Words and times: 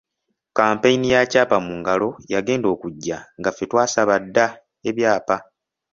Kkampeyini 0.49 1.07
ya 1.13 1.21
‘Kyapa 1.31 1.57
mu 1.65 1.73
Ngalo’ 1.79 2.09
yagenda 2.33 2.67
okujja 2.75 3.17
nga 3.39 3.49
ffe 3.53 3.63
twasaba 3.69 4.15
dda 4.25 4.45
ebyapa. 4.89 5.35